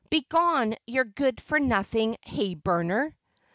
[0.09, 3.15] "Begone, you good for nothing hay burner!"